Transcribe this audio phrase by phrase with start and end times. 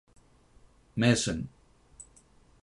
[0.95, 1.47] Mason.